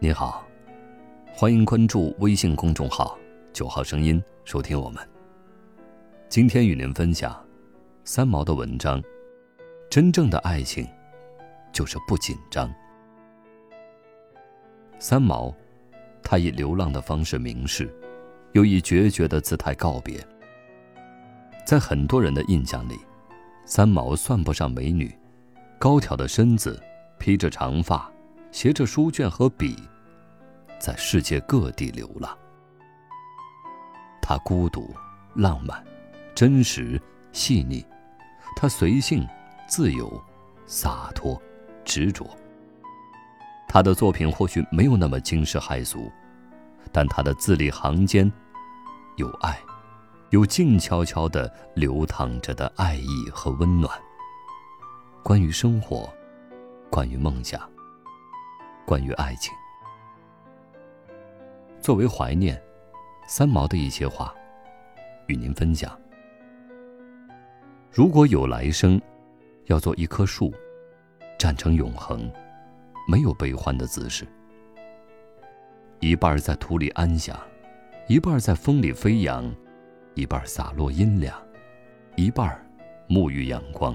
[0.00, 0.46] 你好，
[1.34, 3.18] 欢迎关注微信公众号
[3.52, 5.04] “九号声音”，收听我们。
[6.28, 7.44] 今天与您分享
[8.04, 9.02] 三毛的文章：
[9.90, 10.86] 真正的爱情
[11.72, 12.72] 就是不紧张。
[15.00, 15.52] 三毛，
[16.22, 17.92] 他以流浪的方式明示，
[18.52, 20.24] 又以决绝的姿态告别。
[21.66, 22.96] 在很多人的印象里，
[23.64, 25.12] 三毛算不上美女，
[25.76, 26.80] 高挑的身子，
[27.18, 28.08] 披着长发。
[28.50, 29.76] 携着书卷和笔，
[30.78, 32.36] 在世界各地流浪。
[34.20, 34.94] 他孤独、
[35.34, 35.82] 浪漫、
[36.34, 37.00] 真实、
[37.32, 37.84] 细腻，
[38.56, 39.26] 他随性、
[39.66, 40.22] 自由、
[40.66, 41.40] 洒脱、
[41.84, 42.26] 执着。
[43.68, 46.10] 他的作品或许没有那么惊世骇俗，
[46.90, 48.30] 但他的字里行间
[49.16, 49.58] 有爱，
[50.30, 53.98] 有静悄悄的流淌着的爱意和温暖。
[55.22, 56.08] 关于生活，
[56.90, 57.60] 关于梦想。
[58.88, 59.52] 关于爱情，
[61.78, 62.58] 作为怀念，
[63.26, 64.34] 三毛的一些话，
[65.26, 65.94] 与您分享。
[67.92, 68.98] 如果有来生，
[69.66, 70.54] 要做一棵树，
[71.38, 72.32] 站成永恒，
[73.06, 74.26] 没有悲欢的姿势。
[76.00, 77.38] 一半在土里安详，
[78.06, 79.54] 一半在风里飞扬，
[80.14, 81.38] 一半洒落阴凉，
[82.16, 82.58] 一半
[83.06, 83.94] 沐浴阳光。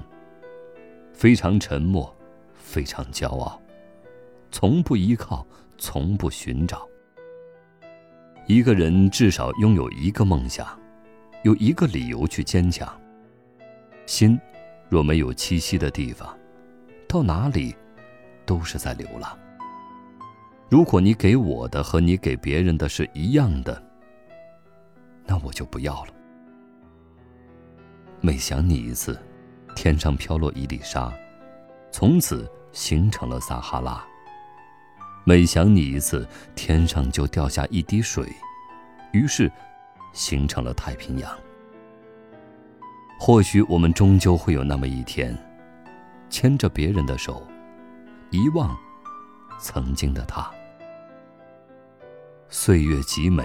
[1.12, 2.14] 非常沉默，
[2.52, 3.60] 非常骄傲。
[4.56, 5.44] 从不依靠，
[5.78, 6.88] 从不寻找。
[8.46, 10.64] 一个人至少拥有一个梦想，
[11.42, 12.88] 有一个理由去坚强。
[14.06, 14.38] 心
[14.88, 16.38] 若没有栖息的地方，
[17.08, 17.74] 到哪里
[18.46, 19.36] 都是在流浪。
[20.70, 23.82] 如果你给我的和你给别人的是一样的，
[25.26, 26.14] 那我就不要了。
[28.20, 29.20] 每想你一次，
[29.74, 31.12] 天上飘落一粒沙，
[31.90, 34.06] 从此形成了撒哈拉。
[35.26, 38.30] 每想你一次，天上就掉下一滴水，
[39.12, 39.50] 于是
[40.12, 41.34] 形成了太平洋。
[43.18, 45.34] 或许我们终究会有那么一天，
[46.28, 47.42] 牵着别人的手，
[48.30, 48.76] 遗忘
[49.58, 50.50] 曾经的他。
[52.50, 53.44] 岁月极美，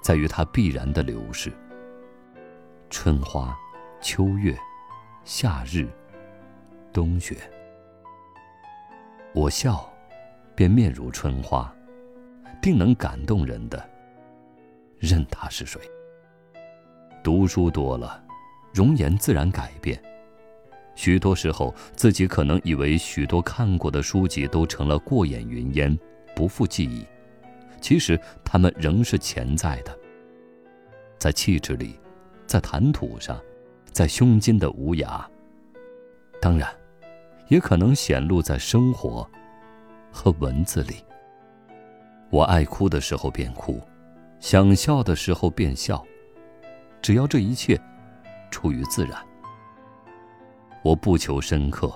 [0.00, 1.52] 在于它必然的流逝。
[2.90, 3.58] 春花、
[4.00, 4.56] 秋月、
[5.24, 5.88] 夏日、
[6.92, 7.36] 冬雪，
[9.34, 9.84] 我笑。
[10.60, 11.74] 便面如春花，
[12.60, 13.82] 定能感动人的。
[14.98, 15.80] 任他是谁。
[17.22, 18.22] 读书多了，
[18.70, 19.98] 容颜自然改变。
[20.94, 25.98] 许多时候，自己可能以为许多看过的书籍都成了过眼云烟，
[26.36, 27.06] 不复记忆。
[27.80, 29.98] 其实，他们仍是潜在的，
[31.16, 31.98] 在气质里，
[32.46, 33.40] 在谈吐上，
[33.92, 35.24] 在胸襟的无涯。
[36.38, 36.70] 当然，
[37.48, 39.26] 也可能显露在生活。
[40.20, 40.96] 和文字里，
[42.28, 43.80] 我爱哭的时候便哭，
[44.38, 46.04] 想笑的时候便笑，
[47.00, 47.80] 只要这一切
[48.50, 49.18] 出于自然。
[50.82, 51.90] 我不求深刻，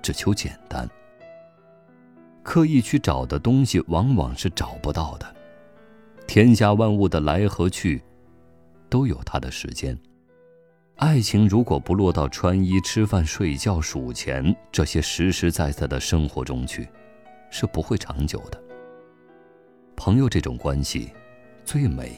[0.00, 0.88] 只求简单。
[2.44, 5.26] 刻意去找的东西，往往是找不到的。
[6.28, 8.00] 天下万物的来和去，
[8.88, 9.98] 都有它的时间。
[10.94, 16.88] 爱情如果不落到穿衣、吃饭、睡觉、数钱这些实实在在的生活中去，
[17.50, 18.62] 是不会长久的。
[19.96, 21.12] 朋友这种关系，
[21.64, 22.12] 最美，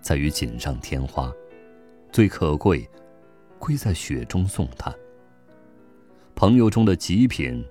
[0.00, 1.32] 在于锦上添花；
[2.10, 2.88] 最可贵，
[3.58, 4.94] 贵在雪中送炭。
[6.34, 7.64] 朋友中的极品，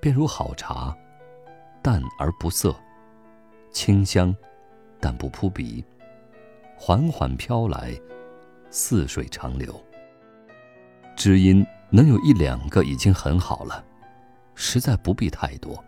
[0.00, 0.96] 便如好茶，
[1.82, 2.74] 淡而不涩，
[3.70, 4.34] 清香，
[5.00, 5.84] 但不扑鼻，
[6.76, 7.98] 缓缓飘来，
[8.70, 9.74] 似水长流。
[11.16, 13.84] 知音能有一两个已经很好了，
[14.54, 15.82] 实在不必太多。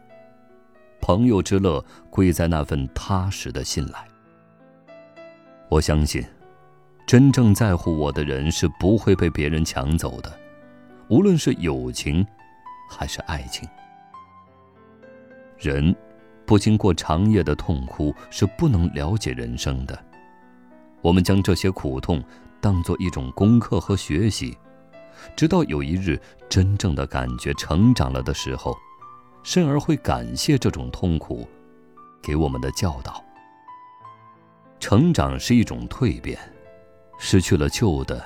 [1.07, 4.09] 朋友之乐，贵在那份踏实的信赖。
[5.69, 6.25] 我相信，
[7.07, 10.33] 真正在乎我的人是不会被别人抢走的，
[11.09, 12.27] 无论是友情，
[12.89, 13.69] 还是爱情。
[15.59, 15.95] 人
[16.47, 20.03] 不经过长夜的痛哭，是不能了解人生的。
[21.03, 22.25] 我们将这些苦痛
[22.63, 24.57] 当做一种功课和学习，
[25.37, 26.19] 直到有一日
[26.49, 28.75] 真正的感觉成长了的时候。
[29.45, 31.47] 甚而会感谢这种痛苦，
[32.23, 33.23] 给我们的教导。
[34.81, 36.39] 成长是一种蜕变，
[37.19, 38.25] 失去了旧的，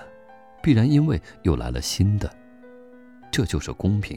[0.62, 2.32] 必然因为又来了新的，
[3.31, 4.17] 这就是公平。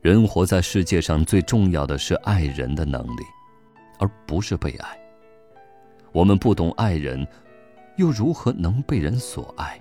[0.00, 3.22] 人活在世界上最重要的是爱人的能力，
[3.98, 4.98] 而不是被爱。
[6.12, 7.26] 我们不懂爱人，
[7.96, 9.80] 又如何能被人所爱？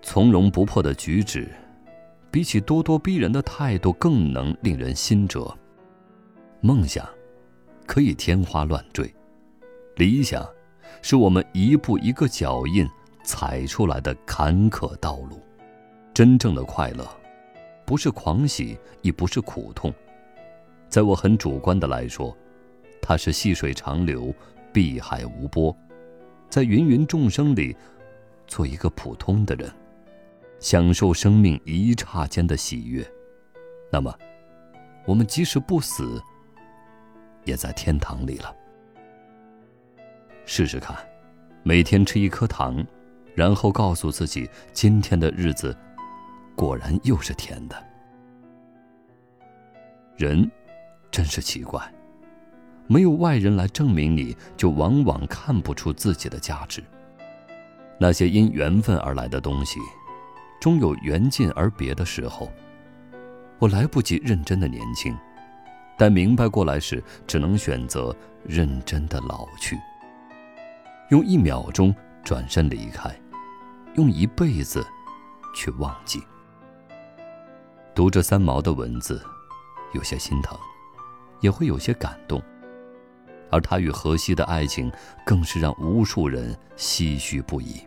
[0.00, 1.50] 从容不迫的举止，
[2.32, 5.54] 比起咄咄逼人的态度，更能令人心折。
[6.62, 7.06] 梦想
[7.86, 9.14] 可以天花乱坠，
[9.96, 10.48] 理想
[11.02, 12.88] 是我们一步一个脚印
[13.22, 15.40] 踩出来的坎坷道路。
[16.14, 17.06] 真正的快乐，
[17.84, 19.92] 不是狂喜，亦不是苦痛，
[20.88, 22.34] 在我很主观的来说，
[23.02, 24.34] 它是细水长流。
[24.72, 25.76] 碧海无波，
[26.48, 27.76] 在芸芸众生里，
[28.46, 29.70] 做一个普通的人，
[30.62, 33.04] 享受生命一刹间的喜悦。
[33.90, 34.16] 那么，
[35.04, 36.22] 我们即使不死，
[37.44, 38.54] 也在天堂里了。
[40.46, 40.96] 试试看，
[41.64, 42.82] 每天吃一颗糖，
[43.34, 45.76] 然后告诉自己，今天的日子
[46.54, 47.76] 果然又是甜的。
[50.16, 50.48] 人，
[51.10, 51.82] 真是奇怪。
[52.86, 56.84] 没有外人来证明，你就往往看不出自己的价值。
[57.98, 59.80] 那些因缘分而来的东西，
[60.62, 62.48] 终有缘尽而别的时候。
[63.58, 65.12] 我来不及认真的年轻，
[65.98, 68.14] 但明白过来时，只能选择
[68.44, 69.76] 认真的老去。
[71.10, 71.92] 用一秒钟
[72.22, 73.12] 转身离开，
[73.96, 74.86] 用一辈子
[75.52, 76.22] 去忘记。
[77.92, 79.20] 读着三毛的文字，
[79.94, 80.56] 有些心疼，
[81.40, 82.40] 也会有些感动。
[83.50, 84.92] 而他与荷西的爱情，
[85.26, 87.82] 更是让无数人唏嘘不已。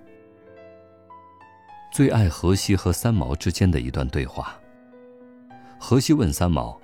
[1.96, 4.60] 最爱荷西和三毛之间的一段对话。
[5.80, 6.78] 荷西问三毛：“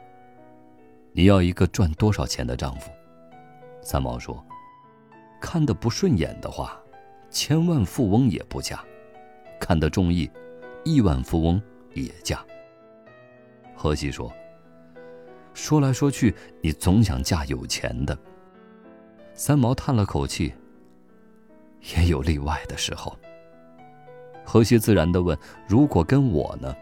[1.12, 2.90] 你要一个赚多少钱的丈夫？”
[3.84, 4.42] 三毛说
[5.42, 6.81] ：“看得不顺眼的话，
[7.30, 8.78] 千万富翁也不嫁；
[9.60, 10.31] 看得中意，
[10.86, 11.62] 亿万富翁
[11.94, 12.40] 也嫁。”
[13.75, 14.31] 荷西说
[15.54, 18.18] ：“说来说去，你总想嫁有钱的。”
[19.36, 20.54] 三毛叹了口气。
[21.98, 23.13] 也有例外的时候。
[24.51, 26.75] 荷西自然的问：“如果跟我呢？”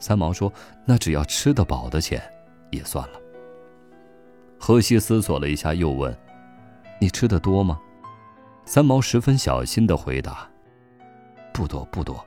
[0.00, 0.52] 三毛说
[0.84, 2.20] ：“那只要吃得饱的钱，
[2.72, 3.20] 也算了。”
[4.58, 6.12] 荷西思索了一下，又问
[7.00, 7.80] ：“你吃的多吗？”
[8.66, 10.50] 三毛十分小心的回答
[11.54, 12.26] ：“不多不多，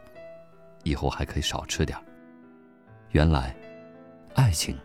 [0.83, 1.97] 以后还可以少吃点
[3.11, 3.53] 原来，
[4.33, 4.77] 爱情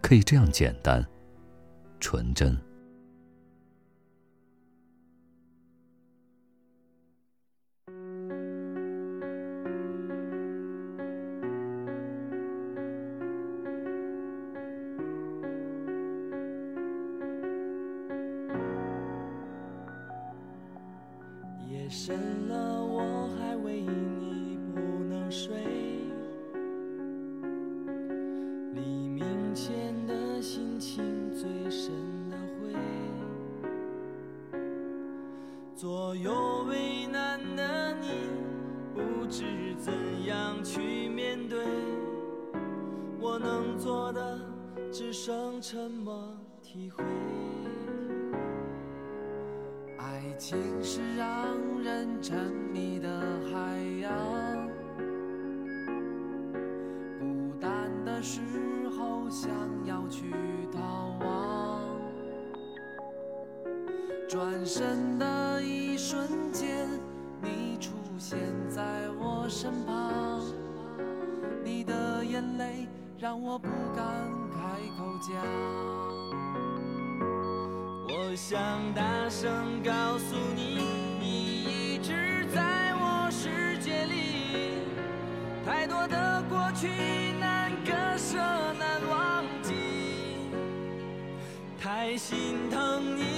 [0.00, 1.04] 可以这样简单、
[1.98, 2.56] 纯真。
[43.78, 44.38] 做的，
[44.90, 47.04] 只剩沉默体会。
[49.96, 53.08] 爱情是让人沉迷的
[53.52, 54.68] 海洋，
[57.20, 58.40] 孤单的时
[58.90, 59.48] 候想
[59.84, 60.32] 要去
[60.72, 61.80] 逃亡，
[64.28, 66.88] 转身的一瞬间，
[67.40, 70.42] 你出现在我身旁，
[71.62, 72.87] 你的眼泪
[73.20, 74.06] 让我不敢
[74.52, 74.58] 开
[74.96, 75.34] 口讲。
[78.06, 80.84] 我想大声告诉你，
[81.18, 84.84] 你一直在我世界里。
[85.66, 89.74] 太多的过去难割舍难忘记，
[91.76, 93.37] 太心疼你，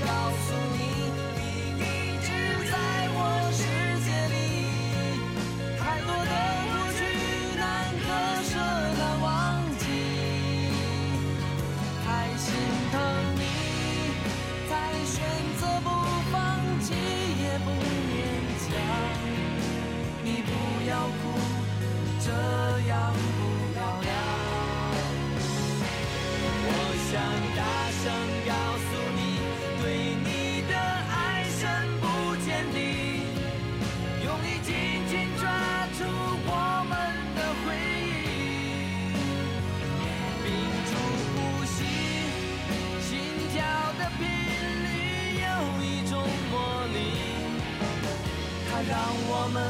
[48.91, 49.63] 让我们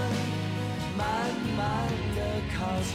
[0.97, 1.05] 慢
[1.55, 1.61] 慢
[2.15, 2.19] 的
[2.57, 2.91] 靠近。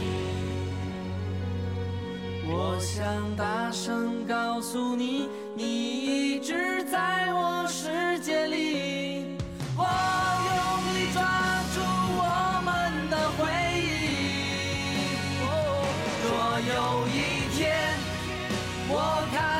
[2.49, 9.37] 我想大声告诉你你一直在我世界里
[9.77, 9.83] 我
[10.57, 10.59] 用
[10.95, 11.21] 力抓
[11.73, 11.79] 住
[12.19, 12.23] 我
[12.67, 12.69] 们
[13.09, 13.39] 的回
[13.79, 13.87] 忆。
[16.23, 16.27] 若
[16.73, 17.17] 有一
[17.55, 17.57] 天
[18.89, 18.93] 我
[19.31, 19.56] 开